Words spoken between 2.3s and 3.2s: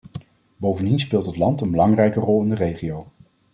in de regio.